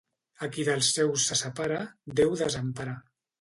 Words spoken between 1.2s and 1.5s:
se